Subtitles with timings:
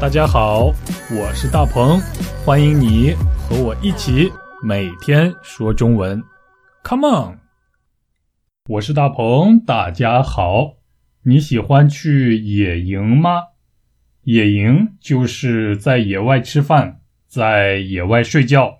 [0.00, 0.66] 大家好，
[1.10, 2.00] 我是大鹏，
[2.44, 4.30] 欢迎你和我一起
[4.62, 6.22] 每天说中文。
[6.84, 7.38] Come on！
[8.68, 10.76] 我是大鹏，大家好。
[11.24, 13.42] 你喜欢去野营吗？
[14.22, 18.78] 野营就是在野外吃饭，在野外睡觉。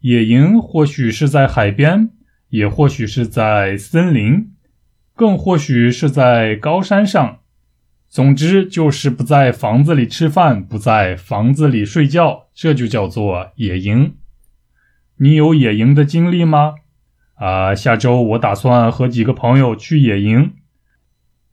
[0.00, 2.10] 野营或许是在海边，
[2.48, 4.50] 也或许是在森林，
[5.14, 7.41] 更或许是在高山上。
[8.12, 14.16] 总之就是不在房子里吃饭，不在房子里睡觉，这就叫做野营。
[15.16, 16.74] 你有野营的经历吗？
[17.36, 20.52] 啊，下周我打算和几个朋友去野营。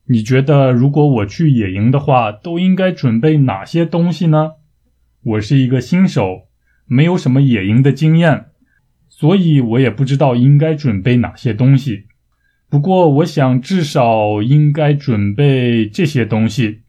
[0.07, 4.55] 你觉得如果我去野营的话，都应该准备哪些东西呢？
[5.23, 6.49] 我是一个新手，
[6.85, 8.47] 没有什么野营的经验，
[9.07, 12.08] 所以我也不知道应该准备哪些东西。
[12.69, 16.83] 不过，我想至少应该准备这些东西。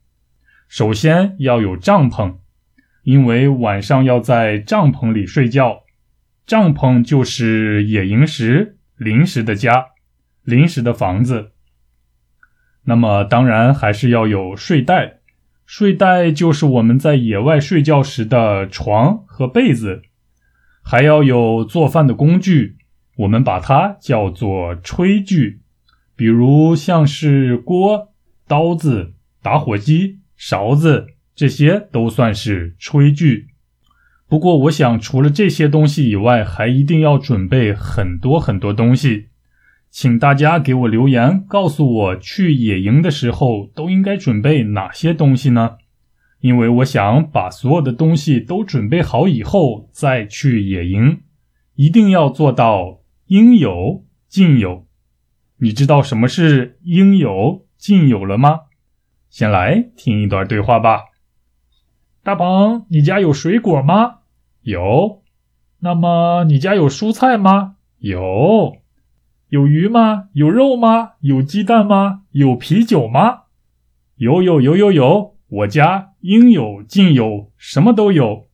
[0.69, 2.37] 首先要有帐篷，
[3.03, 5.85] 因为晚上要在帐篷里睡觉。
[6.47, 9.87] 帐篷就是野营时临时的家、
[10.45, 11.53] 临时的房子。
[12.85, 15.21] 那么，当然还是要有睡袋。
[15.65, 20.03] 睡袋就是我们在野外睡觉时的床和被子。
[20.83, 22.77] 还要有做饭的工具，
[23.17, 25.63] 我们把它叫做炊具。
[26.21, 28.13] 比如像是锅、
[28.47, 33.47] 刀子、打火机、勺子，这些都算是炊具。
[34.29, 39.29] 不过，我想除了这些东西以外，还一定要准备很多很多东西。
[39.91, 45.79] 请大家给我留言，告诉我去野营的时候都应该准备哪些东西呢？
[46.41, 51.21] 因为我想把所有的东西都准备好以后再去野营，
[51.77, 54.87] 一定要做到应有尽有。
[55.63, 58.61] 你知道什么是应有尽有了吗？
[59.29, 61.09] 先来听一段对话吧。
[62.23, 64.21] 大鹏，你家有水果吗？
[64.63, 65.23] 有。
[65.81, 67.77] 那么你家有蔬菜吗？
[67.99, 68.79] 有。
[69.49, 70.31] 有鱼吗？
[70.33, 71.11] 有肉吗？
[71.21, 72.23] 有鸡蛋吗？
[72.31, 73.43] 有啤酒吗？
[74.17, 75.37] 有有有有有。
[75.49, 78.49] 我家应有尽有，什么都有。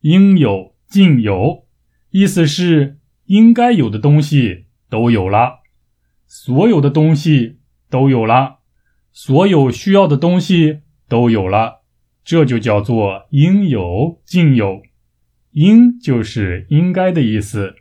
[0.00, 1.66] 应有尽有。
[2.10, 5.60] 意思是应该有的东西都有了，
[6.26, 8.58] 所有的东西都有了，
[9.12, 11.82] 所有需要的东西都有了，
[12.24, 14.82] 这就叫做应有尽有。
[15.52, 17.74] 应就是应该的意思，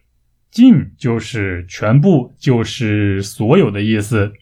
[0.50, 4.34] 尽就是全部，就是所有的意思。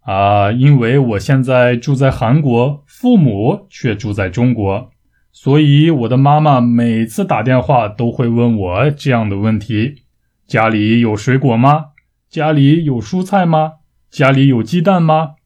[0.00, 4.91] 啊，因为我现在住在韩国，父母却住在中国。
[5.32, 10.02] 所以，我的妈妈每次打电话都会问我这样的问题：
[10.46, 11.86] 家里有水果吗？
[12.28, 13.74] 家里有蔬菜吗？
[14.10, 15.36] 家里有鸡蛋吗？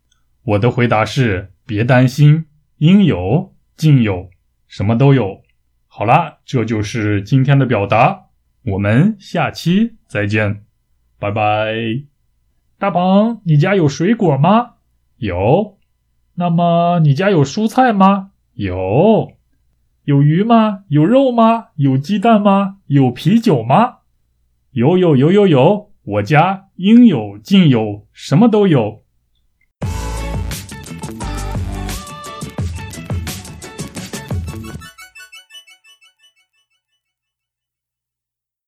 [0.42, 2.46] 我的回答是：别担心，
[2.78, 4.28] 应有尽有，
[4.66, 5.42] 什么都有。
[5.86, 8.26] 好啦，这就是今天的表达，
[8.64, 10.64] 我们下期再见，
[11.18, 11.74] 拜拜。
[12.78, 14.74] 大鹏，你家有水果吗？
[15.16, 15.78] 有。
[16.34, 18.32] 那么你家有蔬菜吗？
[18.54, 19.35] 有。
[20.06, 20.84] 有鱼吗？
[20.86, 21.70] 有肉吗？
[21.74, 22.76] 有鸡蛋吗？
[22.86, 23.96] 有啤酒吗？
[24.70, 29.02] 有有有有有，我家应有尽有，什么都有。